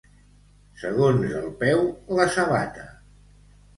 Segons 0.83 1.35
el 1.41 1.45
peu, 1.61 1.85
la 2.21 2.29
sabata. 2.39 2.89